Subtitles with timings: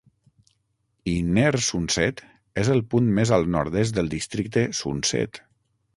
[1.11, 2.23] Inner Sunset
[2.63, 5.45] és el punt més al nord-est del districte Sunset.